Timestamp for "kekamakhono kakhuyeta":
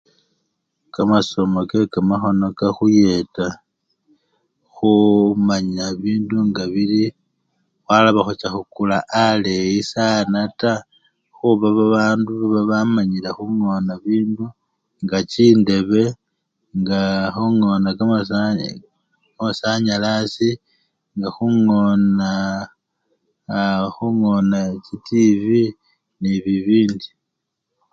1.69-3.47